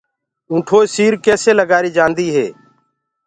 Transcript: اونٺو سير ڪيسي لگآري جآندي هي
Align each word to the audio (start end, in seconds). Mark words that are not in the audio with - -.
اونٺو 0.51 0.79
سير 0.95 1.13
ڪيسي 1.25 1.51
لگآري 1.59 1.89
جآندي 1.97 2.27
هي 2.35 2.47